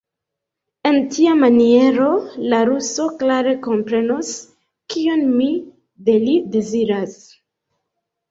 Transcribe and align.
En 0.91 0.95
tia 1.15 1.33
maniero 1.41 2.07
la 2.53 2.61
ruso 2.69 3.03
klare 3.19 3.53
komprenos, 3.67 4.31
kion 4.95 5.21
mi 5.35 5.49
de 6.09 6.15
li 6.27 6.35
deziras. 6.57 7.15